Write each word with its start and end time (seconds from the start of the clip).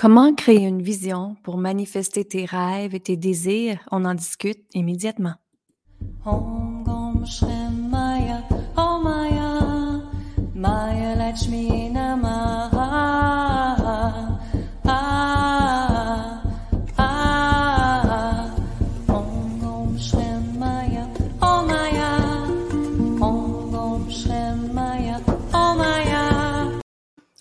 Comment 0.00 0.32
créer 0.32 0.60
une 0.60 0.80
vision 0.80 1.34
pour 1.42 1.58
manifester 1.58 2.24
tes 2.24 2.44
rêves 2.44 2.94
et 2.94 3.00
tes 3.00 3.16
désirs? 3.16 3.80
On 3.90 4.04
en 4.04 4.14
discute 4.14 4.62
immédiatement. 4.72 5.34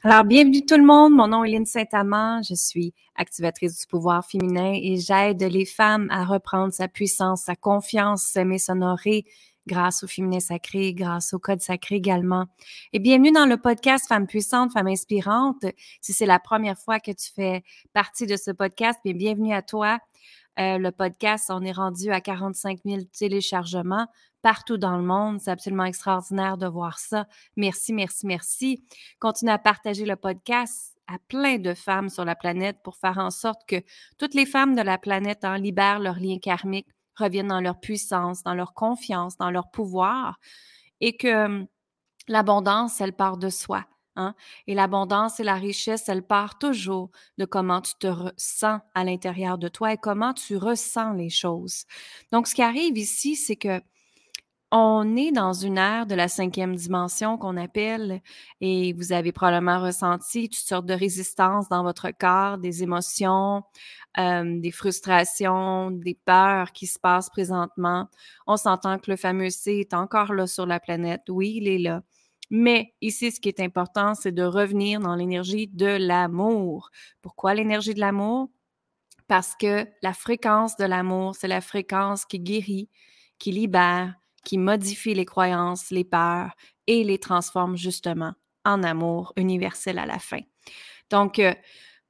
Alors, 0.10 0.24
bienvenue 0.24 0.66
tout 0.66 0.78
le 0.78 0.86
monde. 0.86 1.12
Mon 1.12 1.28
nom 1.28 1.44
est 1.44 1.50
Lynne 1.50 1.66
Saint-Amand. 1.66 2.42
Je 2.42 2.56
suis 2.56 2.94
activatrice 3.18 3.78
du 3.78 3.88
pouvoir 3.88 4.26
féminin 4.26 4.72
et 4.74 4.96
j'aide 4.96 5.44
les 5.44 5.66
femmes 5.66 6.08
à 6.12 6.24
reprendre 6.24 6.72
sa 6.72 6.88
puissance, 6.88 7.42
sa 7.42 7.58
confiance, 7.58 8.22
s'aimer, 8.22 8.58
s'honorer 8.58 9.26
grâce 9.68 10.04
au 10.04 10.08
féminin 10.08 10.40
sacré, 10.40 10.94
grâce 10.94 11.34
au 11.34 11.40
code 11.40 11.60
sacré 11.60 11.96
également. 11.96 12.46
Et 12.94 13.00
bienvenue 13.00 13.34
dans 13.34 13.46
le 13.46 13.58
podcast 13.58 14.08
Femmes 14.08 14.28
puissantes, 14.28 14.72
Femmes 14.72 14.88
inspirantes. 14.88 15.66
Si 16.00 16.14
c'est 16.14 16.26
la 16.26 16.40
première 16.40 16.80
fois 16.80 17.02
que 17.02 17.12
tu 17.12 17.30
fais 17.36 17.66
partie 17.92 18.28
de 18.28 18.38
ce 18.38 18.52
podcast, 18.52 19.02
bien 19.04 19.14
bienvenue 19.14 19.54
à 19.54 19.62
toi. 19.62 20.00
Euh, 20.60 20.78
le 20.78 20.92
podcast, 20.92 21.50
on 21.50 21.62
est 21.64 21.72
rendu 21.72 22.12
à 22.12 22.22
45 22.22 22.80
000 22.84 23.02
téléchargements 23.18 24.08
partout 24.42 24.78
dans 24.78 24.98
le 24.98 25.04
monde. 25.04 25.40
C'est 25.40 25.52
absolument 25.52 25.86
extraordinaire 25.86 26.58
de 26.58 26.68
voir 26.68 27.00
ça. 27.00 27.28
Merci, 27.56 27.94
merci, 27.94 28.26
merci. 28.26 28.84
Continuez 29.20 29.52
à 29.52 29.60
partager 29.60 30.06
le 30.06 30.16
podcast 30.16 30.98
à 31.08 31.18
plein 31.28 31.58
de 31.58 31.74
femmes 31.74 32.10
sur 32.10 32.26
la 32.26 32.36
planète 32.36 32.78
pour 32.84 32.98
faire 32.98 33.18
en 33.18 33.32
sorte 33.32 33.62
que 33.68 33.82
toutes 34.18 34.34
les 34.34 34.46
femmes 34.46 34.76
de 34.76 34.82
la 34.82 34.98
planète 34.98 35.46
en 35.46 35.56
libèrent 35.56 36.00
leurs 36.00 36.20
liens 36.20 36.40
karmiques, 36.40 36.90
reviennent 37.18 37.48
dans 37.48 37.62
leur 37.62 37.80
puissance, 37.80 38.44
dans 38.44 38.54
leur 38.54 38.74
confiance, 38.74 39.38
dans 39.38 39.52
leur 39.52 39.70
pouvoir 39.72 40.40
et 41.02 41.18
que 41.18 41.46
hum, 41.46 41.68
l'abondance, 42.28 43.02
elle 43.02 43.14
part 43.14 43.38
de 43.38 43.50
soi. 43.50 43.86
Hein. 44.18 44.36
Et 44.68 44.74
l'abondance 44.74 45.40
et 45.40 45.44
la 45.44 45.56
richesse, 45.56 46.10
elle 46.10 46.24
part 46.24 46.58
toujours 46.58 47.12
de 47.38 47.46
comment 47.46 47.82
tu 47.82 47.94
te 48.00 48.08
ressens 48.08 48.82
à 48.96 49.04
l'intérieur 49.04 49.58
de 49.58 49.70
toi 49.70 49.94
et 49.94 49.98
comment 49.98 50.34
tu 50.34 50.58
ressens 50.58 51.14
les 51.14 51.30
choses. 51.30 51.86
Donc, 52.32 52.48
ce 52.48 52.56
qui 52.56 52.64
arrive 52.64 52.98
ici, 52.98 53.36
c'est 53.36 53.56
que 53.56 53.82
on 54.72 55.16
est 55.16 55.32
dans 55.32 55.54
une 55.54 55.78
ère 55.78 56.06
de 56.08 56.16
la 56.16 56.28
cinquième 56.28 56.76
dimension 56.76 57.38
qu'on 57.38 57.56
appelle, 57.56 58.22
et 58.60 58.92
vous 58.94 59.14
avez 59.14 59.32
probablement 59.32 59.80
ressenti 59.82 60.50
toutes 60.50 60.68
sortes 60.68 60.86
de 60.86 60.94
résistances 60.94 61.70
dans 61.70 61.84
votre 61.84 62.12
corps, 62.12 62.58
des 62.58 62.84
émotions, 62.84 63.64
euh, 64.18 64.60
des 64.60 64.72
frustrations, 64.72 65.92
des 65.92 66.16
peurs 66.16 66.74
qui 66.74 66.86
se 66.86 67.00
passent 67.00 67.30
présentement. 67.30 68.10
On 68.46 68.58
s'entend 68.58 69.00
que 69.00 69.10
le 69.10 69.18
fameux 69.18 69.50
C 69.52 69.76
est 69.80 69.94
encore 69.94 70.34
là 70.34 70.48
sur 70.48 70.66
la 70.66 70.82
planète. 70.82 71.22
Oui, 71.30 71.60
il 71.62 71.68
est 71.70 71.78
là. 71.80 72.02
Mais 72.50 72.94
ici, 73.02 73.32
ce 73.32 73.40
qui 73.40 73.50
est 73.50 73.60
important, 73.60 74.16
c'est 74.16 74.32
de 74.32 74.44
revenir 74.44 75.00
dans 75.00 75.16
l'énergie 75.16 75.68
de 75.68 75.98
l'amour. 76.00 76.90
Pourquoi 77.22 77.54
l'énergie 77.54 77.94
de 77.94 78.00
l'amour? 78.00 78.50
Parce 79.28 79.56
que 79.60 79.86
la 80.02 80.14
fréquence 80.14 80.78
de 80.78 80.86
l'amour, 80.86 81.36
c'est 81.36 81.50
la 81.50 81.62
fréquence 81.62 82.24
qui 82.26 82.40
guérit, 82.40 82.90
qui 83.40 83.52
libère, 83.52 84.16
qui 84.46 84.58
modifie 84.58 85.14
les 85.14 85.26
croyances, 85.26 85.92
les 85.92 86.06
peurs 86.06 86.56
et 86.88 87.04
les 87.04 87.20
transforme 87.20 87.76
justement 87.76 88.34
en 88.64 88.84
amour 88.84 89.34
universel 89.36 90.00
à 90.00 90.06
la 90.06 90.20
fin. 90.20 90.40
Donc, 91.10 91.40
euh, 91.40 91.54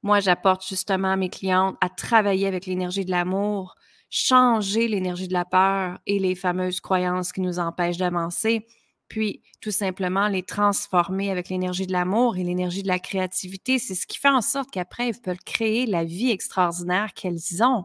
moi, 0.02 0.20
j'apporte 0.20 0.66
justement 0.66 1.12
à 1.12 1.16
mes 1.16 1.28
clientes 1.28 1.76
à 1.80 1.88
travailler 1.88 2.46
avec 2.46 2.66
l'énergie 2.66 3.04
de 3.04 3.10
l'amour, 3.10 3.74
changer 4.10 4.86
l'énergie 4.86 5.26
de 5.26 5.32
la 5.32 5.44
peur 5.44 5.98
et 6.06 6.20
les 6.20 6.36
fameuses 6.36 6.80
croyances 6.80 7.32
qui 7.32 7.40
nous 7.40 7.58
empêchent 7.58 7.96
d'avancer, 7.96 8.66
puis 9.08 9.42
tout 9.60 9.70
simplement 9.70 10.28
les 10.28 10.42
transformer 10.42 11.30
avec 11.30 11.48
l'énergie 11.48 11.86
de 11.86 11.92
l'amour 11.92 12.36
et 12.36 12.44
l'énergie 12.44 12.82
de 12.82 12.88
la 12.88 12.98
créativité. 12.98 13.78
C'est 13.78 13.94
ce 13.94 14.06
qui 14.06 14.18
fait 14.18 14.28
en 14.28 14.40
sorte 14.40 14.70
qu'après, 14.70 15.08
elles 15.08 15.20
peuvent 15.20 15.44
créer 15.44 15.86
la 15.86 16.04
vie 16.04 16.30
extraordinaire 16.30 17.14
qu'elles 17.14 17.62
ont. 17.62 17.84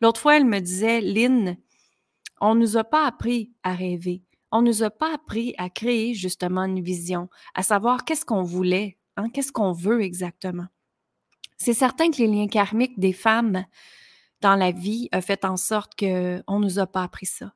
L'autre 0.00 0.20
fois, 0.20 0.36
elle 0.36 0.44
me 0.44 0.60
disait, 0.60 1.00
Lynn, 1.00 1.56
on 2.40 2.54
ne 2.54 2.60
nous 2.60 2.76
a 2.76 2.84
pas 2.84 3.06
appris 3.06 3.52
à 3.62 3.74
rêver. 3.74 4.22
On 4.50 4.60
ne 4.60 4.66
nous 4.66 4.82
a 4.82 4.90
pas 4.90 5.14
appris 5.14 5.54
à 5.58 5.70
créer 5.70 6.12
justement 6.12 6.64
une 6.64 6.82
vision, 6.82 7.28
à 7.54 7.62
savoir 7.62 8.04
qu'est-ce 8.04 8.24
qu'on 8.24 8.42
voulait, 8.42 8.98
hein, 9.16 9.30
qu'est-ce 9.30 9.52
qu'on 9.52 9.72
veut 9.72 10.02
exactement. 10.02 10.66
C'est 11.56 11.72
certain 11.72 12.10
que 12.10 12.18
les 12.18 12.26
liens 12.26 12.48
karmiques 12.48 12.98
des 12.98 13.12
femmes 13.12 13.64
dans 14.40 14.56
la 14.56 14.72
vie 14.72 15.08
ont 15.14 15.20
fait 15.20 15.44
en 15.44 15.56
sorte 15.56 15.92
qu'on 15.96 16.06
ne 16.58 16.64
nous 16.64 16.80
a 16.80 16.86
pas 16.86 17.04
appris 17.04 17.26
ça. 17.26 17.54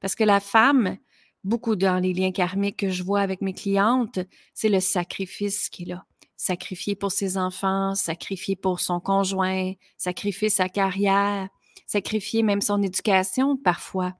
Parce 0.00 0.14
que 0.14 0.24
la 0.24 0.38
femme, 0.38 0.96
beaucoup 1.44 1.76
dans 1.76 1.98
les 2.02 2.12
liens 2.12 2.32
karmiques 2.32 2.78
que 2.78 2.90
je 2.90 3.02
vois 3.02 3.20
avec 3.20 3.40
mes 3.40 3.52
clientes, 3.52 4.18
c'est 4.54 4.68
le 4.68 4.80
sacrifice 4.80 5.68
qui 5.68 5.82
est 5.82 5.86
là. 5.86 6.04
Sacrifier 6.36 6.94
pour 6.94 7.10
ses 7.10 7.36
enfants, 7.36 7.94
sacrifier 7.94 8.54
pour 8.54 8.80
son 8.80 9.00
conjoint, 9.00 9.72
sacrifier 9.96 10.50
sa 10.50 10.68
carrière, 10.68 11.48
sacrifier 11.86 12.42
même 12.42 12.60
son 12.60 12.82
éducation 12.82 13.56
parfois. 13.56 14.14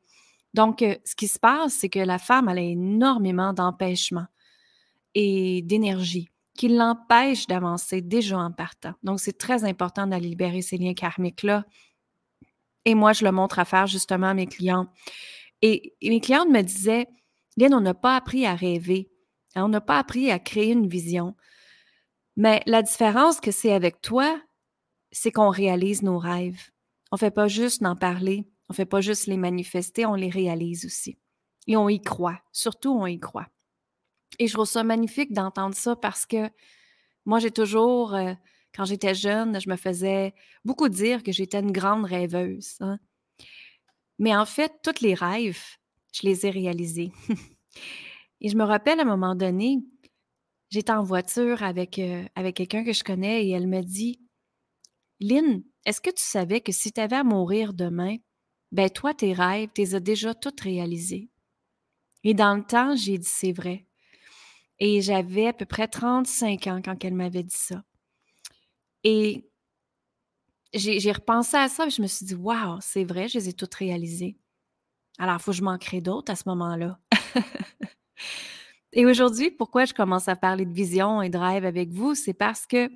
Donc, 0.55 0.83
euh, 0.83 0.97
ce 1.05 1.15
qui 1.15 1.29
se 1.29 1.39
passe, 1.39 1.75
c'est 1.75 1.89
que 1.89 1.99
la 2.01 2.19
femme, 2.19 2.49
elle 2.49 2.59
a 2.59 2.63
énormément 2.63 3.53
d'empêchements 3.53 4.27
et 5.15 5.63
d'énergie 5.63 6.31
qui 6.55 6.69
l'empêchent 6.69 7.47
d'avancer 7.47 8.01
déjà 8.01 8.39
en 8.39 8.51
partant. 8.51 8.95
Donc, 9.05 9.21
c'est 9.21 9.39
très 9.39 9.63
important 9.65 10.09
d'aller 10.09 10.29
libérer 10.29 10.61
ces 10.61 10.77
liens 10.77 10.95
karmiques-là. 10.95 11.65
Et 12.85 12.97
moi, 12.97 13.13
je 13.13 13.25
le 13.25 13.31
montre 13.31 13.61
à 13.61 13.65
faire 13.65 13.87
justement 13.87 14.29
à 14.29 14.35
mes 14.35 14.47
clients. 14.47 14.89
Et, 15.63 15.95
mes 16.03 16.21
clientes 16.21 16.49
me 16.49 16.63
disaient, 16.63 17.07
Lynn, 17.57 17.75
on 17.75 17.81
n'a 17.81 17.95
pas 17.95 18.17
appris 18.17 18.47
à 18.47 18.55
rêver. 18.55 19.11
Hein, 19.55 19.65
on 19.65 19.69
n'a 19.69 19.81
pas 19.81 19.99
appris 19.99 20.31
à 20.31 20.39
créer 20.39 20.73
une 20.73 20.89
vision. 20.89 21.35
Mais 22.37 22.63
la 22.67 22.83
différence 22.83 23.41
que 23.41 23.51
c'est 23.51 23.73
avec 23.73 24.01
toi, 24.01 24.41
c'est 25.11 25.33
qu'on 25.33 25.51
réalise 25.51 26.03
nos 26.03 26.19
rêves. 26.19 26.71
On 27.11 27.17
ne 27.17 27.19
fait 27.19 27.31
pas 27.31 27.49
juste 27.49 27.83
d'en 27.83 27.97
parler, 27.97 28.47
on 28.69 28.73
ne 28.73 28.77
fait 28.77 28.87
pas 28.87 29.01
juste 29.01 29.27
les 29.27 29.37
manifester, 29.37 30.07
on 30.07 30.15
les 30.15 30.29
réalise 30.29 30.85
aussi. 30.85 31.19
Et 31.67 31.77
on 31.77 31.89
y 31.89 32.01
croit. 32.01 32.41
Surtout, 32.53 32.93
on 32.93 33.07
y 33.07 33.19
croit. 33.19 33.49
Et 34.39 34.47
je 34.47 34.53
trouve 34.53 34.67
ça 34.67 34.85
magnifique 34.85 35.33
d'entendre 35.33 35.75
ça 35.75 35.97
parce 35.97 36.27
que 36.27 36.49
moi, 37.25 37.39
j'ai 37.41 37.51
toujours, 37.51 38.15
euh, 38.15 38.35
quand 38.75 38.85
j'étais 38.85 39.15
jeune, 39.15 39.61
je 39.61 39.69
me 39.69 39.77
faisais 39.77 40.35
beaucoup 40.65 40.89
dire 40.89 41.23
que 41.23 41.33
j'étais 41.33 41.61
une 41.61 41.73
grande 41.73 42.05
rêveuse. 42.05 42.77
Hein. 42.81 42.99
Mais 44.19 44.35
en 44.35 44.45
fait, 44.45 44.73
tous 44.83 45.01
les 45.01 45.15
rêves, 45.15 45.63
je 46.13 46.27
les 46.27 46.47
ai 46.47 46.51
réalisés. 46.51 47.13
et 48.41 48.49
je 48.49 48.57
me 48.57 48.65
rappelle 48.65 48.99
à 48.99 49.03
un 49.03 49.07
moment 49.07 49.35
donné, 49.35 49.79
j'étais 50.71 50.93
en 50.93 51.03
voiture 51.03 51.63
avec, 51.63 51.99
euh, 51.99 52.25
avec 52.35 52.57
quelqu'un 52.57 52.85
que 52.85 52.93
je 52.93 53.05
connais 53.05 53.47
et 53.47 53.51
elle 53.51 53.69
me 53.69 53.83
dit 53.83 54.21
Lynn, 55.21 55.63
est-ce 55.85 56.01
que 56.01 56.11
tu 56.11 56.23
savais 56.23 56.61
que 56.61 56.73
si 56.73 56.93
tu 56.93 57.01
avais 57.01 57.17
à 57.17 57.25
mourir 57.25 57.73
demain, 57.73 58.17
ben 58.73 58.91
toi, 58.91 59.15
tes 59.15 59.33
rêves, 59.33 59.71
tu 59.75 59.81
les 59.81 59.95
as 59.95 60.01
déjà 60.01 60.35
tous 60.35 60.63
réalisés? 60.63 61.31
Et 62.25 62.35
dans 62.35 62.55
le 62.57 62.65
temps, 62.65 62.95
j'ai 62.97 63.19
dit 63.19 63.29
c'est 63.29 63.53
vrai. 63.53 63.87
Et 64.79 65.01
j'avais 65.01 65.47
à 65.47 65.53
peu 65.53 65.65
près 65.65 65.89
35 65.89 66.67
ans 66.67 66.81
quand 66.85 67.05
elle 67.05 67.15
m'avait 67.15 67.43
dit 67.43 67.57
ça. 67.57 67.83
Et 69.03 69.49
j'ai 70.75 71.13
repensé 71.13 71.57
à 71.57 71.69
ça 71.69 71.87
et 71.87 71.91
je 71.91 72.03
me 72.03 72.07
suis 72.07 72.27
dit, 72.27 72.35
waouh, 72.35 72.79
c'est 72.81 73.05
vrai, 73.05 73.29
je 73.29 73.39
les 73.39 73.49
ai 73.49 73.53
toutes 73.53 73.75
réalisées. 73.75 74.37
Alors, 75.19 75.37
il 75.39 75.43
faut 75.43 75.51
que 75.51 75.57
je 75.57 75.63
m'en 75.63 75.79
crée 75.79 76.01
d'autres 76.01 76.33
à 76.33 76.37
ce 76.37 76.49
moment-là. 76.49 76.99
et 78.93 79.07
aujourd'hui, 79.07 79.51
pourquoi 79.51 79.85
je 79.85 79.95
commence 79.95 80.29
à 80.29 80.37
parler 80.37 80.65
de 80.65 80.73
vision 80.73 81.23
et 81.23 81.31
de 81.31 81.39
rêve 81.39 81.65
avec 81.65 81.91
vous? 81.91 82.15
C'est 82.15 82.35
parce 82.35 82.67
que 82.67 82.89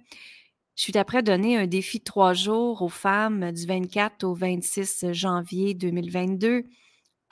je 0.74 0.82
suis 0.82 0.96
après 0.96 1.22
donner 1.22 1.56
un 1.56 1.66
défi 1.66 1.98
de 1.98 2.04
trois 2.04 2.32
jours 2.32 2.82
aux 2.82 2.88
femmes 2.88 3.52
du 3.52 3.66
24 3.66 4.24
au 4.24 4.34
26 4.34 5.12
janvier 5.12 5.74
2022 5.74 6.64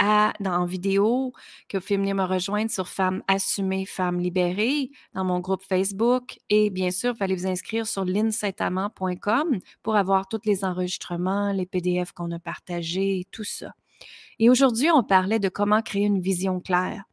dans, 0.01 0.53
en 0.53 0.65
vidéo 0.65 1.33
que 1.69 1.77
vous 1.77 1.83
pouvez 1.83 1.97
venir 1.99 2.15
me 2.15 2.25
rejoindre 2.25 2.71
sur 2.71 2.89
Femmes 2.89 3.23
assumées, 3.29 3.85
Femmes 3.85 4.19
libérées 4.19 4.91
dans 5.15 5.25
mon 5.25 5.41
groupe 5.41 5.63
Facebook. 5.63 6.39
Et 6.49 6.71
bien 6.71 6.91
sûr, 6.91 7.13
il 7.15 7.17
fallait 7.17 7.37
vous 7.37 7.47
inscrire 7.47 7.87
sur 7.87 8.05
linsaintamant.com 8.05 9.59
pour 9.83 9.97
avoir 9.97 10.29
tous 10.29 10.41
les 10.45 10.65
enregistrements, 10.65 11.53
les 11.53 11.67
PDF 11.67 12.13
qu'on 12.13 12.31
a 12.31 12.39
partagés, 12.39 13.27
tout 13.31 13.45
ça. 13.45 13.75
Et 14.39 14.49
aujourd'hui, 14.49 14.91
on 14.91 15.03
parlait 15.03 15.39
de 15.39 15.51
comment 15.51 15.83
créer 15.83 16.07
une 16.07 16.21
vision 16.21 16.61
claire. 16.61 17.05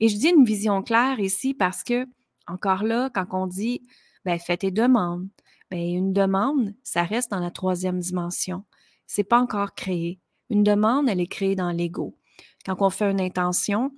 Et 0.00 0.08
je 0.08 0.16
dis 0.16 0.28
une 0.28 0.44
vision 0.44 0.82
claire 0.82 1.18
ici 1.18 1.54
parce 1.54 1.82
que, 1.82 2.06
encore 2.46 2.84
là, 2.84 3.10
quand 3.12 3.26
on 3.32 3.46
dit, 3.46 3.82
ben, 4.24 4.38
fais 4.38 4.56
tes 4.56 4.70
demandes, 4.70 5.28
ben, 5.70 5.80
une 5.80 6.12
demande, 6.12 6.74
ça 6.84 7.02
reste 7.02 7.30
dans 7.30 7.40
la 7.40 7.50
troisième 7.50 7.98
dimension. 7.98 8.64
C'est 9.06 9.24
pas 9.24 9.40
encore 9.40 9.74
créé. 9.74 10.20
Une 10.50 10.62
demande, 10.62 11.08
elle 11.08 11.20
est 11.20 11.26
créée 11.26 11.56
dans 11.56 11.70
l'ego. 11.70 12.16
Quand 12.64 12.76
on 12.80 12.90
fait 12.90 13.10
une 13.10 13.20
intention, 13.20 13.90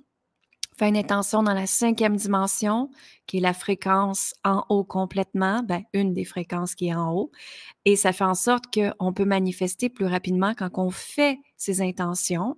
Fais 0.77 0.89
une 0.89 0.97
intention 0.97 1.41
dans 1.41 1.55
la 1.55 1.65
cinquième 1.65 2.15
dimension, 2.15 2.91
qui 3.25 3.37
est 3.37 3.41
la 3.41 3.55
fréquence 3.55 4.35
en 4.43 4.63
haut 4.69 4.83
complètement, 4.83 5.63
ben, 5.63 5.81
une 5.91 6.13
des 6.13 6.23
fréquences 6.23 6.75
qui 6.75 6.89
est 6.89 6.93
en 6.93 7.11
haut. 7.15 7.31
Et 7.85 7.95
ça 7.95 8.13
fait 8.13 8.23
en 8.23 8.35
sorte 8.35 8.65
qu'on 8.71 9.11
peut 9.11 9.25
manifester 9.25 9.89
plus 9.89 10.05
rapidement 10.05 10.53
quand 10.55 10.69
on 10.77 10.91
fait 10.91 11.39
ses 11.55 11.81
intentions, 11.81 12.57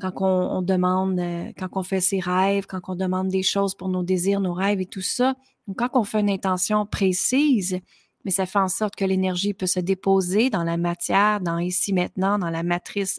quand 0.00 0.12
on, 0.20 0.62
demande, 0.62 1.18
euh, 1.18 1.50
quand 1.58 1.68
on 1.72 1.82
fait 1.82 2.00
ses 2.00 2.20
rêves, 2.20 2.66
quand 2.66 2.82
on 2.86 2.94
demande 2.94 3.28
des 3.28 3.42
choses 3.42 3.74
pour 3.74 3.88
nos 3.88 4.04
désirs, 4.04 4.40
nos 4.40 4.54
rêves 4.54 4.80
et 4.80 4.86
tout 4.86 5.00
ça. 5.00 5.34
Quand 5.76 5.90
on 5.94 6.04
fait 6.04 6.20
une 6.20 6.30
intention 6.30 6.86
précise, 6.86 7.80
mais 8.24 8.30
ça 8.30 8.46
fait 8.46 8.58
en 8.58 8.68
sorte 8.68 8.96
que 8.96 9.04
l'énergie 9.04 9.54
peut 9.54 9.66
se 9.66 9.80
déposer 9.80 10.50
dans 10.50 10.64
la 10.64 10.76
matière, 10.76 11.40
dans 11.40 11.58
ici 11.58 11.92
maintenant, 11.92 12.38
dans 12.38 12.50
la 12.50 12.62
matrice 12.62 13.18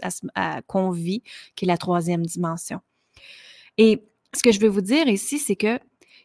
qu'on 0.67 0.91
vit, 0.91 1.23
qui 1.55 1.65
est 1.65 1.67
la 1.67 1.77
troisième 1.77 2.25
dimension. 2.25 2.81
Et 3.77 4.03
ce 4.33 4.43
que 4.43 4.51
je 4.51 4.59
veux 4.59 4.69
vous 4.69 4.81
dire 4.81 5.07
ici, 5.07 5.39
c'est 5.39 5.55
que 5.55 5.79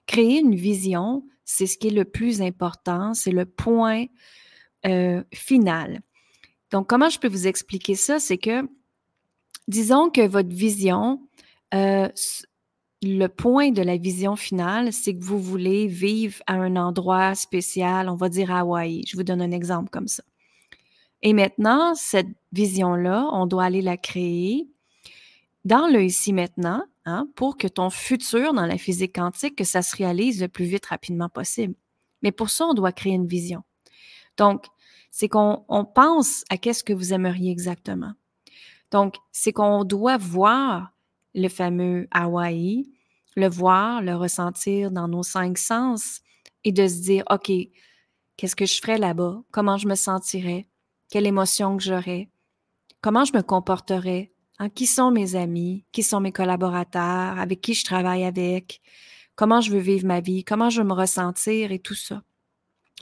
créer 0.06 0.40
une 0.40 0.54
vision, 0.54 1.24
c'est 1.44 1.66
ce 1.66 1.78
qui 1.78 1.88
est 1.88 1.92
le 1.92 2.04
plus 2.04 2.42
important, 2.42 3.14
c'est 3.14 3.32
le 3.32 3.46
point 3.46 4.06
euh, 4.86 5.22
final. 5.32 6.00
Donc, 6.70 6.88
comment 6.88 7.08
je 7.08 7.18
peux 7.18 7.28
vous 7.28 7.46
expliquer 7.46 7.94
ça? 7.94 8.18
C'est 8.18 8.38
que, 8.38 8.68
disons 9.68 10.10
que 10.10 10.26
votre 10.26 10.54
vision, 10.54 11.20
euh, 11.74 12.08
le 13.02 13.26
point 13.26 13.70
de 13.70 13.82
la 13.82 13.96
vision 13.96 14.36
finale, 14.36 14.92
c'est 14.92 15.14
que 15.14 15.22
vous 15.22 15.40
voulez 15.40 15.86
vivre 15.86 16.42
à 16.46 16.54
un 16.54 16.76
endroit 16.76 17.34
spécial, 17.34 18.08
on 18.08 18.16
va 18.16 18.28
dire 18.28 18.50
à 18.50 18.60
Hawaï. 18.60 19.02
Je 19.06 19.16
vous 19.16 19.22
donne 19.22 19.42
un 19.42 19.50
exemple 19.50 19.90
comme 19.90 20.08
ça. 20.08 20.22
Et 21.22 21.32
maintenant, 21.32 21.94
cette 21.94 22.28
vision-là, 22.52 23.28
on 23.32 23.46
doit 23.46 23.64
aller 23.64 23.82
la 23.82 23.96
créer 23.96 24.68
dans 25.64 25.88
le 25.88 26.04
ici 26.04 26.32
maintenant 26.32 26.84
hein, 27.04 27.28
pour 27.34 27.56
que 27.56 27.66
ton 27.66 27.90
futur 27.90 28.54
dans 28.54 28.66
la 28.66 28.78
physique 28.78 29.16
quantique, 29.16 29.56
que 29.56 29.64
ça 29.64 29.82
se 29.82 29.96
réalise 29.96 30.40
le 30.40 30.48
plus 30.48 30.64
vite 30.64 30.86
rapidement 30.86 31.28
possible. 31.28 31.74
Mais 32.22 32.32
pour 32.32 32.50
ça, 32.50 32.66
on 32.66 32.74
doit 32.74 32.92
créer 32.92 33.14
une 33.14 33.26
vision. 33.26 33.62
Donc, 34.36 34.66
c'est 35.10 35.28
qu'on 35.28 35.64
pense 35.94 36.44
à 36.50 36.56
qu'est-ce 36.56 36.84
que 36.84 36.92
vous 36.92 37.12
aimeriez 37.12 37.50
exactement. 37.50 38.12
Donc, 38.90 39.16
c'est 39.32 39.52
qu'on 39.52 39.84
doit 39.84 40.18
voir 40.18 40.92
le 41.36 41.48
fameux 41.48 42.08
Hawaï, 42.10 42.90
le 43.36 43.48
voir, 43.48 44.02
le 44.02 44.16
ressentir 44.16 44.90
dans 44.90 45.06
nos 45.06 45.22
cinq 45.22 45.58
sens 45.58 46.20
et 46.64 46.72
de 46.72 46.88
se 46.88 47.02
dire, 47.02 47.22
OK, 47.30 47.52
qu'est-ce 48.36 48.56
que 48.56 48.66
je 48.66 48.80
ferais 48.80 48.98
là-bas? 48.98 49.42
Comment 49.52 49.76
je 49.76 49.86
me 49.86 49.94
sentirais? 49.94 50.66
Quelle 51.10 51.26
émotion 51.26 51.76
que 51.76 51.82
j'aurais? 51.82 52.28
Comment 53.02 53.24
je 53.24 53.34
me 53.34 53.42
comporterais? 53.42 54.32
Hein, 54.58 54.70
qui 54.70 54.86
sont 54.86 55.10
mes 55.10 55.36
amis, 55.36 55.84
qui 55.92 56.02
sont 56.02 56.18
mes 56.18 56.32
collaborateurs, 56.32 57.38
avec 57.38 57.60
qui 57.60 57.74
je 57.74 57.84
travaille 57.84 58.24
avec, 58.24 58.80
comment 59.34 59.60
je 59.60 59.70
veux 59.70 59.80
vivre 59.80 60.06
ma 60.06 60.20
vie, 60.20 60.44
comment 60.44 60.70
je 60.70 60.80
veux 60.80 60.88
me 60.88 60.94
ressentir? 60.94 61.72
Et 61.72 61.78
tout 61.78 61.94
ça. 61.94 62.22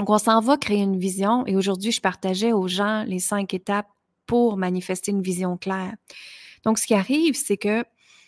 Donc, 0.00 0.10
on 0.10 0.18
s'en 0.18 0.40
va 0.40 0.56
créer 0.56 0.82
une 0.82 0.98
vision 0.98 1.46
et 1.46 1.54
aujourd'hui, 1.54 1.92
je 1.92 2.00
partageais 2.00 2.52
aux 2.52 2.66
gens 2.66 3.04
les 3.06 3.20
cinq 3.20 3.54
étapes 3.54 3.86
pour 4.26 4.56
manifester 4.56 5.12
une 5.12 5.22
vision 5.22 5.56
claire. 5.56 5.94
Donc, 6.64 6.80
ce 6.80 6.86
qui 6.88 6.94
arrive, 6.94 7.36
c'est 7.36 7.56
que 7.56 7.84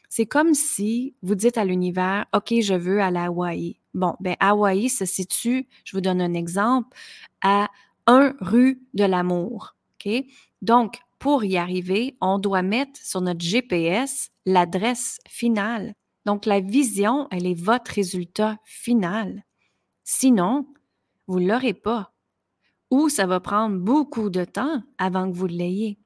c'est 0.08 0.26
comme 0.26 0.54
si 0.54 1.14
vous 1.22 1.34
dites 1.34 1.58
à 1.58 1.64
l'univers, 1.64 2.26
OK, 2.34 2.54
je 2.60 2.74
veux 2.74 3.00
à 3.00 3.08
Hawaï. 3.08 3.78
Bon, 3.94 4.14
ben 4.20 4.36
Hawaï 4.40 4.88
se 4.88 5.04
situe, 5.04 5.66
je 5.84 5.96
vous 5.96 6.00
donne 6.00 6.20
un 6.20 6.34
exemple, 6.34 6.96
à 7.42 7.68
un 8.06 8.34
rue 8.40 8.82
de 8.94 9.04
l'amour. 9.04 9.74
OK? 9.94 10.12
Donc, 10.62 10.98
pour 11.18 11.44
y 11.44 11.56
arriver, 11.56 12.16
on 12.20 12.38
doit 12.38 12.62
mettre 12.62 13.00
sur 13.02 13.20
notre 13.20 13.40
GPS 13.40 14.30
l'adresse 14.44 15.18
finale. 15.28 15.94
Donc, 16.24 16.44
la 16.44 16.60
vision, 16.60 17.28
elle 17.30 17.46
est 17.46 17.60
votre 17.60 17.90
résultat 17.92 18.58
final. 18.64 19.44
Sinon, 20.04 20.66
vous 21.26 21.40
ne 21.40 21.48
l'aurez 21.48 21.74
pas. 21.74 22.12
Ou 22.90 23.08
ça 23.08 23.26
va 23.26 23.40
prendre 23.40 23.78
beaucoup 23.78 24.30
de 24.30 24.44
temps 24.44 24.82
avant 24.98 25.30
que 25.30 25.36
vous 25.36 25.46
l'ayez. 25.46 25.98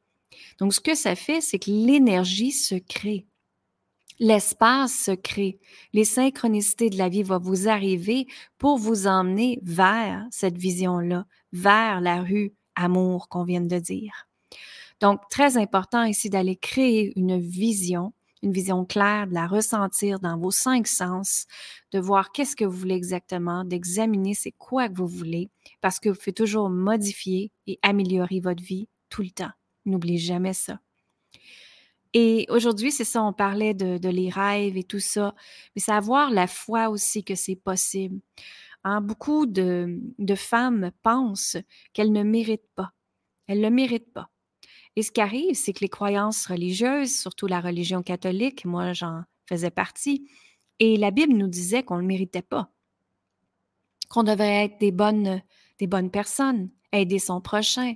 Donc, 0.58 0.72
ce 0.72 0.80
que 0.80 0.94
ça 0.94 1.14
fait, 1.14 1.40
c'est 1.40 1.58
que 1.58 1.70
l'énergie 1.70 2.52
se 2.52 2.76
crée. 2.76 3.26
L'espace 4.22 4.92
se 4.92 5.12
crée. 5.12 5.58
Les 5.94 6.04
synchronicités 6.04 6.90
de 6.90 6.98
la 6.98 7.08
vie 7.08 7.22
vont 7.22 7.38
vous 7.38 7.68
arriver 7.68 8.26
pour 8.58 8.76
vous 8.76 9.06
emmener 9.06 9.58
vers 9.62 10.26
cette 10.30 10.58
vision-là, 10.58 11.24
vers 11.54 12.02
la 12.02 12.20
rue 12.20 12.52
amour 12.76 13.30
qu'on 13.30 13.44
vient 13.44 13.62
de 13.62 13.78
dire. 13.78 14.28
Donc, 15.00 15.22
très 15.30 15.56
important 15.56 16.04
ici 16.04 16.28
d'aller 16.28 16.56
créer 16.56 17.18
une 17.18 17.40
vision, 17.40 18.12
une 18.42 18.52
vision 18.52 18.84
claire, 18.84 19.26
de 19.26 19.32
la 19.32 19.46
ressentir 19.46 20.20
dans 20.20 20.36
vos 20.36 20.50
cinq 20.50 20.86
sens, 20.86 21.46
de 21.90 21.98
voir 21.98 22.30
qu'est-ce 22.30 22.56
que 22.56 22.66
vous 22.66 22.76
voulez 22.76 22.96
exactement, 22.96 23.64
d'examiner 23.64 24.34
c'est 24.34 24.52
quoi 24.52 24.90
que 24.90 24.98
vous 24.98 25.08
voulez, 25.08 25.48
parce 25.80 25.98
que 25.98 26.10
vous 26.10 26.16
pouvez 26.16 26.34
toujours 26.34 26.68
modifier 26.68 27.52
et 27.66 27.78
améliorer 27.80 28.40
votre 28.40 28.62
vie 28.62 28.86
tout 29.08 29.22
le 29.22 29.30
temps. 29.30 29.52
N'oubliez 29.86 30.18
jamais 30.18 30.52
ça. 30.52 30.78
Et 32.12 32.46
aujourd'hui, 32.48 32.90
c'est 32.90 33.04
ça, 33.04 33.22
on 33.22 33.32
parlait 33.32 33.74
de, 33.74 34.08
les 34.08 34.30
rêves 34.30 34.76
et 34.76 34.82
tout 34.82 34.98
ça, 34.98 35.34
mais 35.74 35.80
c'est 35.80 35.92
avoir 35.92 36.30
la 36.30 36.46
foi 36.46 36.88
aussi 36.88 37.22
que 37.22 37.34
c'est 37.34 37.56
possible. 37.56 38.20
Hein, 38.82 39.00
beaucoup 39.00 39.46
de, 39.46 40.00
femmes 40.36 40.90
pensent 41.02 41.56
qu'elles 41.92 42.12
ne 42.12 42.22
méritent 42.22 42.70
pas. 42.74 42.92
Elles 43.46 43.58
ne 43.58 43.64
le 43.64 43.70
méritent 43.70 44.12
pas. 44.12 44.30
Et 44.96 45.02
ce 45.02 45.12
qui 45.12 45.20
arrive, 45.20 45.54
c'est 45.54 45.72
que 45.72 45.80
les 45.80 45.88
croyances 45.88 46.46
religieuses, 46.46 47.14
surtout 47.14 47.46
la 47.46 47.60
religion 47.60 48.02
catholique, 48.02 48.64
moi 48.64 48.92
j'en 48.92 49.22
faisais 49.46 49.70
partie, 49.70 50.28
et 50.80 50.96
la 50.96 51.10
Bible 51.10 51.34
nous 51.34 51.46
disait 51.46 51.82
qu'on 51.84 51.96
ne 51.96 52.00
le 52.00 52.06
méritait 52.06 52.42
pas, 52.42 52.72
qu'on 54.08 54.24
devait 54.24 54.64
être 54.64 54.80
des 54.80 54.90
bonnes, 54.90 55.42
des 55.78 55.86
bonnes 55.86 56.10
personnes, 56.10 56.70
aider 56.92 57.18
son 57.18 57.40
prochain. 57.40 57.94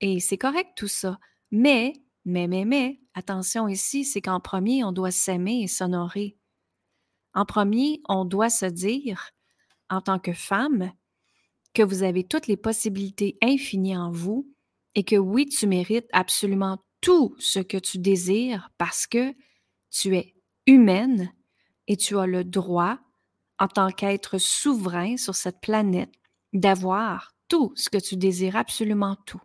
Et 0.00 0.20
c'est 0.20 0.38
correct 0.38 0.70
tout 0.76 0.88
ça. 0.88 1.18
Mais, 1.50 1.92
mais, 2.24 2.64
mais, 2.64 3.00
attention 3.14 3.68
ici, 3.68 4.04
c'est 4.04 4.20
qu'en 4.20 4.40
premier, 4.40 4.84
on 4.84 4.92
doit 4.92 5.10
s'aimer 5.10 5.62
et 5.62 5.66
s'honorer. 5.66 6.36
En 7.34 7.44
premier, 7.44 8.00
on 8.08 8.24
doit 8.24 8.50
se 8.50 8.66
dire, 8.66 9.30
en 9.90 10.00
tant 10.00 10.18
que 10.18 10.32
femme, 10.32 10.92
que 11.74 11.82
vous 11.82 12.02
avez 12.02 12.24
toutes 12.24 12.46
les 12.46 12.56
possibilités 12.56 13.36
infinies 13.42 13.96
en 13.96 14.10
vous 14.10 14.48
et 14.94 15.04
que 15.04 15.16
oui, 15.16 15.46
tu 15.46 15.66
mérites 15.66 16.08
absolument 16.12 16.78
tout 17.00 17.34
ce 17.38 17.58
que 17.58 17.76
tu 17.76 17.98
désires 17.98 18.70
parce 18.78 19.06
que 19.06 19.34
tu 19.90 20.16
es 20.16 20.34
humaine 20.66 21.32
et 21.88 21.96
tu 21.96 22.16
as 22.18 22.26
le 22.26 22.44
droit, 22.44 22.98
en 23.58 23.68
tant 23.68 23.90
qu'être 23.90 24.38
souverain 24.38 25.16
sur 25.16 25.34
cette 25.34 25.60
planète, 25.60 26.12
d'avoir 26.52 27.34
tout 27.48 27.72
ce 27.76 27.90
que 27.90 27.98
tu 27.98 28.16
désires, 28.16 28.56
absolument 28.56 29.16
tout. 29.26 29.40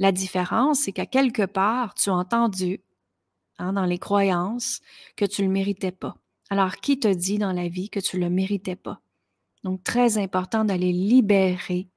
La 0.00 0.10
différence, 0.10 0.80
c'est 0.80 0.92
qu'à 0.92 1.06
quelque 1.06 1.46
part, 1.46 1.94
tu 1.94 2.10
as 2.10 2.14
entendu, 2.14 2.80
hein, 3.58 3.74
dans 3.74 3.84
les 3.84 3.98
croyances, 3.98 4.80
que 5.14 5.24
tu 5.24 5.42
ne 5.42 5.46
le 5.46 5.52
méritais 5.52 5.92
pas. 5.92 6.16
Alors, 6.50 6.76
qui 6.78 6.98
te 6.98 7.06
dit 7.06 7.38
dans 7.38 7.52
la 7.52 7.68
vie 7.68 7.90
que 7.90 8.00
tu 8.00 8.16
ne 8.16 8.22
le 8.22 8.30
méritais 8.30 8.74
pas? 8.74 9.00
Donc, 9.62 9.84
très 9.84 10.18
important 10.18 10.64
d'aller 10.64 10.92
libérer 10.92 11.88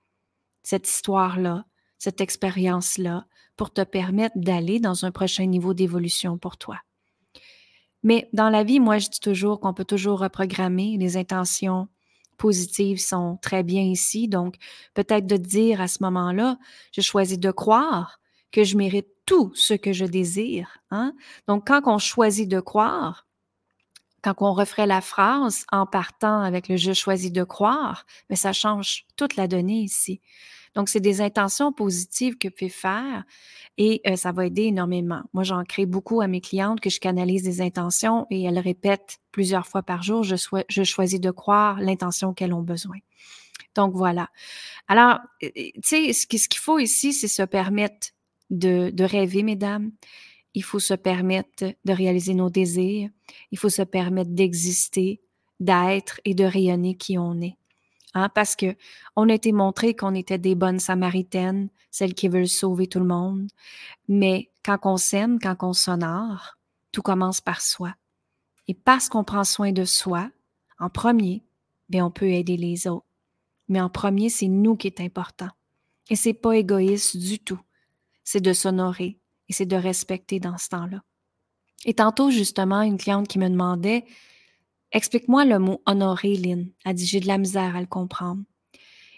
cette 0.61 0.87
histoire-là 0.87 1.65
cette 2.03 2.19
expérience-là 2.19 3.25
pour 3.55 3.71
te 3.71 3.81
permettre 3.81 4.37
d'aller 4.37 4.81
dans 4.81 5.05
un 5.05 5.11
prochain 5.11 5.45
niveau 5.45 5.73
d'évolution 5.73 6.37
pour 6.37 6.57
toi. 6.57 6.79
Mais 8.03 8.29
dans 8.33 8.49
la 8.49 8.65
vie, 8.65 8.81
moi, 8.81 8.97
je 8.97 9.07
dis 9.07 9.21
toujours 9.21 9.61
qu'on 9.61 9.73
peut 9.73 9.85
toujours 9.85 10.19
reprogrammer. 10.19 10.97
Les 10.97 11.15
intentions 11.15 11.87
positives 12.43 12.99
sont 12.99 13.37
très 13.41 13.63
bien 13.63 13.83
ici. 13.83 14.27
Donc, 14.27 14.55
peut-être 14.95 15.25
de 15.25 15.37
dire 15.37 15.79
à 15.79 15.87
ce 15.87 15.99
moment-là, 16.03 16.57
je 16.91 16.99
choisis 16.99 17.39
de 17.39 17.51
croire 17.51 18.19
que 18.51 18.65
je 18.65 18.75
mérite 18.75 19.07
tout 19.25 19.53
ce 19.55 19.73
que 19.73 19.93
je 19.93 20.03
désire. 20.03 20.79
Hein? 20.91 21.13
Donc, 21.47 21.65
quand 21.65 21.79
on 21.85 21.99
choisit 21.99 22.49
de 22.49 22.59
croire, 22.59 23.27
quand 24.21 24.33
on 24.39 24.51
referait 24.51 24.87
la 24.87 24.99
phrase 24.99 25.65
en 25.71 25.85
partant 25.85 26.41
avec 26.41 26.67
le 26.67 26.75
je 26.75 26.91
choisis 26.91 27.31
de 27.31 27.45
croire, 27.45 28.05
mais 28.29 28.35
ça 28.35 28.51
change 28.51 29.05
toute 29.15 29.37
la 29.37 29.47
donnée 29.47 29.79
ici. 29.79 30.19
Donc, 30.75 30.89
c'est 30.89 30.99
des 30.99 31.21
intentions 31.21 31.71
positives 31.71 32.37
que 32.37 32.47
tu 32.47 32.65
peux 32.65 32.69
faire 32.69 33.23
et 33.77 34.01
euh, 34.07 34.15
ça 34.15 34.31
va 34.31 34.45
aider 34.45 34.63
énormément. 34.63 35.21
Moi, 35.33 35.43
j'en 35.43 35.63
crée 35.63 35.85
beaucoup 35.85 36.21
à 36.21 36.27
mes 36.27 36.41
clientes 36.41 36.79
que 36.79 36.89
je 36.89 36.99
canalise 36.99 37.43
des 37.43 37.61
intentions 37.61 38.25
et 38.29 38.43
elles 38.43 38.59
répètent 38.59 39.19
plusieurs 39.31 39.67
fois 39.67 39.83
par 39.83 40.03
jour, 40.03 40.23
je, 40.23 40.35
je 40.69 40.83
choisis 40.83 41.19
de 41.19 41.31
croire 41.31 41.79
l'intention 41.79 42.33
qu'elles 42.33 42.53
ont 42.53 42.61
besoin. 42.61 42.97
Donc, 43.75 43.93
voilà. 43.95 44.29
Alors, 44.87 45.19
euh, 45.43 45.49
euh, 45.57 45.69
tu 45.83 46.11
sais, 46.11 46.13
ce 46.13 46.27
qu'il 46.27 46.59
faut 46.59 46.79
ici, 46.79 47.13
c'est 47.13 47.27
se 47.27 47.43
permettre 47.43 48.09
de, 48.49 48.89
de 48.91 49.03
rêver, 49.03 49.43
mesdames. 49.43 49.91
Il 50.53 50.63
faut 50.63 50.79
se 50.79 50.93
permettre 50.93 51.73
de 51.83 51.93
réaliser 51.93 52.35
nos 52.35 52.49
désirs. 52.49 53.09
Il 53.51 53.57
faut 53.57 53.69
se 53.69 53.81
permettre 53.81 54.31
d'exister, 54.31 55.21
d'être 55.59 56.21
et 56.25 56.35
de 56.35 56.43
rayonner 56.43 56.95
qui 56.95 57.17
on 57.17 57.41
est. 57.41 57.57
Hein, 58.15 58.29
parce 58.29 58.55
que 58.55 58.75
on 59.15 59.29
a 59.29 59.33
été 59.33 59.51
montré 59.51 59.95
qu'on 59.95 60.13
était 60.13 60.37
des 60.37 60.55
bonnes 60.55 60.79
samaritaines, 60.79 61.69
celles 61.89 62.13
qui 62.13 62.27
veulent 62.27 62.47
sauver 62.47 62.87
tout 62.87 62.99
le 62.99 63.05
monde. 63.05 63.49
Mais 64.07 64.51
quand 64.63 64.77
on 64.83 64.97
s'aime, 64.97 65.39
quand 65.39 65.55
on 65.61 65.73
s'honore, 65.73 66.57
tout 66.91 67.01
commence 67.01 67.41
par 67.41 67.61
soi. 67.61 67.95
Et 68.67 68.73
parce 68.73 69.09
qu'on 69.09 69.23
prend 69.23 69.43
soin 69.43 69.71
de 69.71 69.83
soi, 69.83 70.29
en 70.79 70.89
premier, 70.89 71.43
bien, 71.89 72.05
on 72.05 72.11
peut 72.11 72.29
aider 72.29 72.55
les 72.55 72.87
autres. 72.87 73.05
Mais 73.67 73.81
en 73.81 73.89
premier, 73.89 74.29
c'est 74.29 74.47
nous 74.47 74.75
qui 74.75 74.87
est 74.87 75.01
important. 75.01 75.49
Et 76.09 76.15
c'est 76.15 76.33
pas 76.33 76.53
égoïste 76.53 77.17
du 77.17 77.39
tout. 77.39 77.59
C'est 78.23 78.41
de 78.41 78.53
s'honorer 78.53 79.17
et 79.49 79.53
c'est 79.53 79.65
de 79.65 79.75
respecter 79.75 80.39
dans 80.39 80.57
ce 80.57 80.69
temps-là. 80.69 81.01
Et 81.85 81.93
tantôt, 81.93 82.29
justement, 82.29 82.81
une 82.81 82.97
cliente 82.97 83.27
qui 83.27 83.39
me 83.39 83.49
demandait 83.49 84.05
Explique-moi 84.93 85.43
le 85.43 85.57
mot 85.57 85.81
honorer, 85.87 86.35
Lynn. 86.35 86.71
Elle 86.85 86.93
dit 86.93 87.05
J'ai 87.05 87.19
de 87.19 87.27
la 87.27 87.39
misère 87.39 87.75
à 87.75 87.81
le 87.81 87.87
comprendre. 87.87 88.43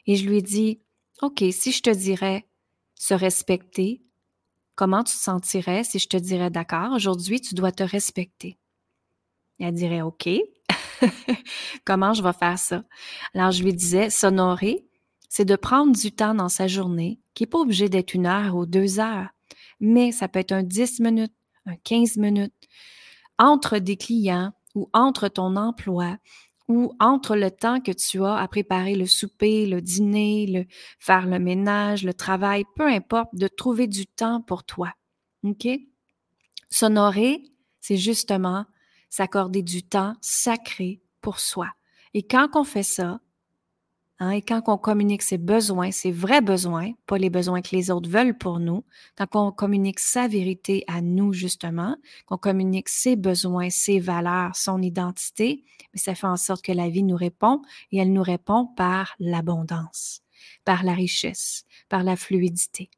Et 0.07 0.15
je 0.15 0.27
lui 0.27 0.41
dit 0.41 0.79
OK, 1.21 1.43
si 1.51 1.71
je 1.71 1.81
te 1.81 1.89
dirais 1.89 2.45
se 2.95 3.13
respecter, 3.13 4.01
comment 4.75 5.03
tu 5.03 5.15
te 5.15 5.21
sentirais 5.21 5.83
si 5.83 5.99
je 5.99 6.07
te 6.07 6.17
dirais 6.17 6.49
D'accord, 6.49 6.93
aujourd'hui, 6.93 7.41
tu 7.41 7.55
dois 7.55 7.71
te 7.71 7.83
respecter? 7.83 8.57
elle 9.59 9.73
dirait 9.73 10.01
OK. 10.01 10.29
comment 11.85 12.13
je 12.13 12.23
vais 12.23 12.33
faire 12.33 12.57
ça? 12.57 12.83
Alors, 13.33 13.51
je 13.51 13.63
lui 13.63 13.73
disais 13.73 14.09
S'honorer, 14.09 14.85
c'est 15.29 15.45
de 15.45 15.55
prendre 15.55 15.93
du 15.93 16.11
temps 16.11 16.35
dans 16.35 16.49
sa 16.49 16.67
journée, 16.67 17.19
qui 17.33 17.43
n'est 17.43 17.47
pas 17.47 17.59
obligé 17.59 17.89
d'être 17.89 18.13
une 18.13 18.25
heure 18.25 18.55
ou 18.55 18.65
deux 18.65 18.99
heures, 18.99 19.29
mais 19.81 20.11
ça 20.13 20.27
peut 20.29 20.39
être 20.39 20.53
un 20.53 20.63
10 20.63 21.01
minutes, 21.01 21.33
un 21.65 21.75
15 21.75 22.17
minutes, 22.17 22.53
entre 23.37 23.77
des 23.79 23.97
clients 23.97 24.53
ou 24.75 24.89
entre 24.93 25.27
ton 25.27 25.55
emploi 25.55 26.17
ou 26.67 26.93
entre 26.99 27.35
le 27.35 27.51
temps 27.51 27.79
que 27.79 27.91
tu 27.91 28.23
as 28.23 28.37
à 28.37 28.47
préparer 28.47 28.95
le 28.95 29.05
souper, 29.05 29.65
le 29.65 29.81
dîner, 29.81 30.47
le, 30.47 30.65
faire 30.99 31.27
le 31.27 31.39
ménage, 31.39 32.03
le 32.03 32.13
travail, 32.13 32.63
peu 32.75 32.87
importe, 32.87 33.29
de 33.33 33.47
trouver 33.47 33.87
du 33.87 34.07
temps 34.07 34.41
pour 34.41 34.63
toi. 34.63 34.91
OK? 35.43 35.67
S'honorer, 36.69 37.43
c'est 37.81 37.97
justement 37.97 38.65
s'accorder 39.09 39.61
du 39.61 39.83
temps 39.83 40.15
sacré 40.21 41.01
pour 41.21 41.39
soi. 41.39 41.69
Et 42.13 42.23
quand 42.23 42.49
on 42.55 42.63
fait 42.63 42.83
ça, 42.83 43.19
Hein, 44.19 44.31
et 44.31 44.41
quand 44.41 44.61
on 44.67 44.77
communique 44.77 45.21
ses 45.21 45.37
besoins, 45.37 45.91
ses 45.91 46.11
vrais 46.11 46.41
besoins, 46.41 46.93
pas 47.05 47.17
les 47.17 47.29
besoins 47.29 47.61
que 47.61 47.75
les 47.75 47.91
autres 47.91 48.09
veulent 48.09 48.37
pour 48.37 48.59
nous, 48.59 48.85
quand 49.17 49.47
on 49.47 49.51
communique 49.51 49.99
sa 49.99 50.29
vérité 50.29 50.85
à 50.87 51.01
nous, 51.01 51.33
justement, 51.33 51.97
qu'on 52.25 52.37
communique 52.37 52.87
ses 52.87 53.17
besoins, 53.17 53.69
ses 53.69 53.99
valeurs, 53.99 54.55
son 54.55 54.81
identité, 54.81 55.65
ça 55.95 56.15
fait 56.15 56.27
en 56.27 56.37
sorte 56.37 56.63
que 56.63 56.71
la 56.71 56.89
vie 56.89 57.03
nous 57.03 57.17
répond 57.17 57.61
et 57.91 57.97
elle 57.97 58.13
nous 58.13 58.23
répond 58.23 58.67
par 58.77 59.15
l'abondance, 59.19 60.21
par 60.63 60.83
la 60.83 60.93
richesse, 60.93 61.65
par 61.89 62.03
la 62.03 62.15
fluidité. 62.15 62.89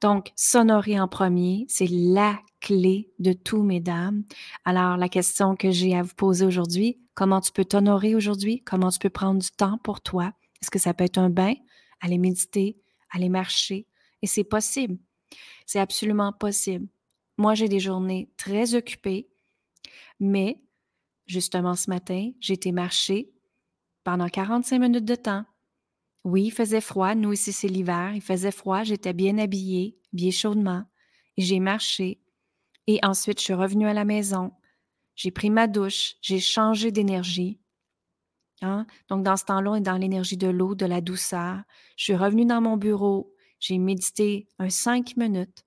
Donc, 0.00 0.32
s'honorer 0.36 1.00
en 1.00 1.08
premier, 1.08 1.64
c'est 1.68 1.88
la 1.88 2.40
clé 2.60 3.12
de 3.18 3.32
tout, 3.32 3.62
mesdames. 3.62 4.24
Alors, 4.64 4.96
la 4.96 5.08
question 5.08 5.56
que 5.56 5.70
j'ai 5.70 5.96
à 5.96 6.02
vous 6.02 6.14
poser 6.14 6.44
aujourd'hui, 6.44 7.00
comment 7.14 7.40
tu 7.40 7.52
peux 7.52 7.64
t'honorer 7.64 8.14
aujourd'hui? 8.14 8.62
Comment 8.64 8.90
tu 8.90 8.98
peux 8.98 9.10
prendre 9.10 9.40
du 9.40 9.50
temps 9.50 9.78
pour 9.78 10.00
toi? 10.00 10.32
Est-ce 10.60 10.70
que 10.70 10.78
ça 10.78 10.94
peut 10.94 11.04
être 11.04 11.18
un 11.18 11.30
bain, 11.30 11.54
aller 12.00 12.18
méditer, 12.18 12.78
aller 13.10 13.28
marcher? 13.28 13.86
Et 14.22 14.26
c'est 14.26 14.44
possible. 14.44 14.98
C'est 15.66 15.80
absolument 15.80 16.32
possible. 16.32 16.86
Moi, 17.38 17.54
j'ai 17.54 17.68
des 17.68 17.80
journées 17.80 18.30
très 18.36 18.74
occupées, 18.74 19.28
mais 20.20 20.62
justement 21.26 21.74
ce 21.74 21.90
matin, 21.90 22.30
j'ai 22.40 22.54
été 22.54 22.72
marcher 22.72 23.32
pendant 24.04 24.28
45 24.28 24.78
minutes 24.78 25.04
de 25.04 25.14
temps 25.14 25.44
oui, 26.24 26.44
il 26.44 26.50
faisait 26.52 26.80
froid. 26.80 27.14
Nous 27.14 27.32
ici, 27.32 27.52
c'est 27.52 27.68
l'hiver. 27.68 28.12
Il 28.14 28.20
faisait 28.20 28.52
froid. 28.52 28.84
J'étais 28.84 29.12
bien 29.12 29.38
habillée, 29.38 29.98
bien 30.12 30.30
chaudement. 30.30 30.84
Et 31.36 31.42
j'ai 31.42 31.60
marché. 31.60 32.20
Et 32.86 33.00
ensuite, 33.02 33.38
je 33.38 33.44
suis 33.44 33.54
revenue 33.54 33.86
à 33.86 33.94
la 33.94 34.04
maison. 34.04 34.52
J'ai 35.14 35.30
pris 35.30 35.50
ma 35.50 35.66
douche. 35.66 36.14
J'ai 36.20 36.38
changé 36.38 36.92
d'énergie. 36.92 37.60
Hein? 38.60 38.86
Donc, 39.08 39.24
dans 39.24 39.36
ce 39.36 39.44
temps-là, 39.44 39.72
on 39.72 39.74
est 39.74 39.80
dans 39.80 39.96
l'énergie 39.96 40.36
de 40.36 40.48
l'eau, 40.48 40.74
de 40.74 40.86
la 40.86 41.00
douceur. 41.00 41.62
Je 41.96 42.04
suis 42.04 42.16
revenue 42.16 42.46
dans 42.46 42.60
mon 42.60 42.76
bureau. 42.76 43.34
J'ai 43.58 43.78
médité 43.78 44.46
un 44.58 44.70
cinq 44.70 45.16
minutes. 45.16 45.64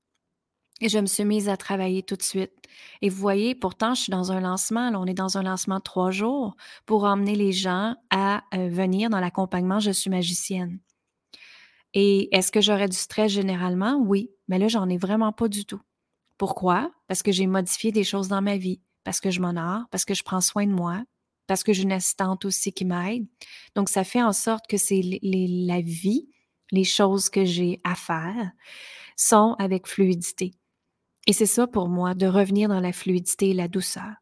Et 0.82 0.89
je 0.89 1.00
me 1.00 1.05
suis 1.05 1.24
mise 1.24 1.48
à 1.48 1.55
travailler 1.55 2.03
tout 2.03 2.17
de 2.17 2.22
suite. 2.22 2.51
Et 3.01 3.10
vous 3.10 3.17
voyez, 3.17 3.55
pourtant, 3.55 3.94
je 3.94 4.01
suis 4.03 4.12
dans 4.12 4.32
un 4.32 4.41
lancement. 4.41 4.89
Là, 4.89 5.00
on 5.00 5.05
est 5.05 5.13
dans 5.13 5.38
un 5.38 5.44
lancement 5.44 5.77
de 5.77 5.84
trois 5.84 6.12
jours 6.12 6.55
pour 6.86 7.05
emmener 7.05 7.36
les 7.36 7.53
gens 7.53 7.96
à 8.10 8.44
euh, 8.53 8.67
venir 8.67 9.10
dans 9.10 9.22
l'accompagnement 9.22 9.79
Je 9.79 9.91
suis 9.91 10.10
magicienne. 10.10 10.79
Et 11.94 12.36
est-ce 12.36 12.51
que 12.51 12.60
j'aurais 12.60 12.89
du 12.89 12.98
stress 12.98 13.32
généralement? 13.32 13.96
Oui. 13.96 14.29
Mais 14.50 14.60
là, 14.60 14.67
j'en 14.67 14.89
ai 14.89 14.98
vraiment 14.98 15.32
pas 15.32 15.48
du 15.48 15.65
tout. 15.65 15.82
Pourquoi? 16.38 16.91
Parce 17.08 17.24
que 17.24 17.32
j'ai 17.32 17.48
modifié 17.48 17.94
des 17.94 18.03
choses 18.03 18.27
dans 18.27 18.41
ma 18.41 18.58
vie, 18.58 18.82
parce 19.05 19.22
que 19.22 19.32
je 19.32 19.39
m'honore, 19.39 19.84
parce 19.91 20.03
que 20.03 20.13
je 20.13 20.24
prends 20.24 20.41
soin 20.41 20.67
de 20.67 20.74
moi, 20.74 21.05
parce 21.48 21.63
que 21.63 21.72
j'ai 21.72 21.84
une 21.84 21.94
assistante 21.94 22.44
aussi 22.44 22.74
qui 22.74 22.84
m'aide. 22.84 23.25
Donc, 23.75 23.88
ça 23.88 24.03
fait 24.03 24.22
en 24.22 24.34
sorte 24.34 24.67
que 24.67 24.75
c'est 24.75 25.01
la 25.01 25.79
vie, 25.79 26.27
les 26.72 26.84
choses 26.84 27.29
que 27.29 27.46
j'ai 27.46 27.79
à 27.86 27.96
faire 27.96 28.51
sont 29.15 29.55
avec 29.58 29.88
fluidité. 29.88 30.51
Et 31.27 31.34
c'est 31.34 31.46
ça 31.46 31.67
pour 31.67 31.89
moi, 31.89 32.13
de 32.13 32.27
revenir 32.27 32.70
dans 32.70 32.79
la 32.79 32.94
fluidité 32.94 33.50
et 33.50 33.53
la 33.53 33.67
douceur. 33.67 34.13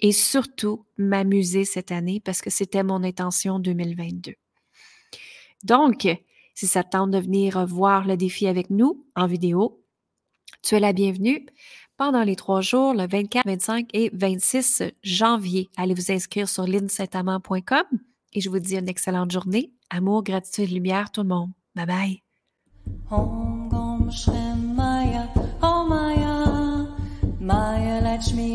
Et 0.00 0.12
surtout, 0.12 0.86
m'amuser 0.96 1.64
cette 1.64 1.92
année 1.92 2.20
parce 2.24 2.40
que 2.40 2.50
c'était 2.50 2.82
mon 2.82 3.04
intention 3.04 3.58
2022. 3.58 4.34
Donc, 5.64 6.08
si 6.54 6.66
ça 6.66 6.82
tente 6.82 7.10
de 7.10 7.18
venir 7.18 7.64
voir 7.66 8.06
le 8.06 8.16
défi 8.16 8.46
avec 8.46 8.70
nous 8.70 9.06
en 9.14 9.26
vidéo, 9.26 9.82
tu 10.62 10.74
es 10.74 10.80
la 10.80 10.92
bienvenue 10.92 11.46
pendant 11.96 12.22
les 12.22 12.36
trois 12.36 12.62
jours, 12.62 12.94
le 12.94 13.06
24, 13.06 13.46
25 13.46 13.88
et 13.92 14.10
26 14.14 14.84
janvier. 15.02 15.68
Allez 15.76 15.94
vous 15.94 16.10
inscrire 16.10 16.48
sur 16.48 16.66
linsaintamant.com 16.66 17.84
et 18.32 18.40
je 18.40 18.48
vous 18.48 18.58
dis 18.58 18.76
une 18.76 18.88
excellente 18.88 19.30
journée. 19.30 19.72
Amour, 19.90 20.22
gratitude, 20.22 20.70
lumière, 20.70 21.10
tout 21.10 21.22
le 21.22 21.28
monde. 21.28 21.50
Bye 21.74 21.86
bye. 21.86 22.22
touch 28.20 28.34
me 28.34 28.49